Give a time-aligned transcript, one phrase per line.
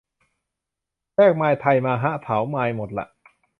[1.15, 3.07] แลกไมล์ไทยมาฮะ เผาไมล์หมดละ